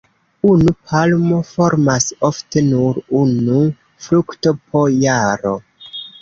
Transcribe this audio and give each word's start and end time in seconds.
Unu 0.51 0.71
palmo 0.91 1.41
formas 1.49 2.07
ofte 2.29 2.63
nur 2.71 2.97
unu 3.19 3.59
frukto 4.07 4.55
po 4.73 4.83
jaro. 5.05 5.55